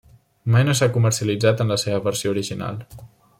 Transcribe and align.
Mai 0.53 0.63
no 0.69 0.73
s'ha 0.79 0.87
comercialitzat 0.95 1.61
en 1.67 1.73
la 1.75 1.77
seva 1.83 2.01
versió 2.09 2.33
original. 2.37 2.81